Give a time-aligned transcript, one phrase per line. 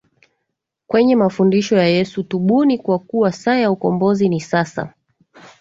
[0.87, 4.93] kwenye mafundisho ya YesuTubuni kwa kuwa saa ya ukombozi ni sasa